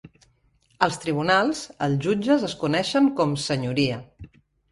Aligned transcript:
Als 0.87 0.95
tribunals, 1.03 1.61
els 1.89 2.01
jutges 2.07 2.47
es 2.49 2.57
coneixen 2.65 3.13
com 3.19 3.37
"Senyoria". 3.47 4.01